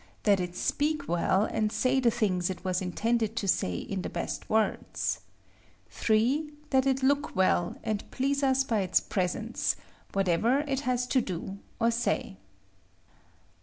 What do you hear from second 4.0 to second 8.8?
the best words. 3. That it look well, and please us by